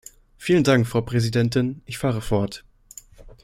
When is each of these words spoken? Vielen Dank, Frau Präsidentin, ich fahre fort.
Vielen 0.35 0.63
Dank, 0.63 0.87
Frau 0.87 1.01
Präsidentin, 1.03 1.83
ich 1.85 1.99
fahre 1.99 2.21
fort. 2.21 2.65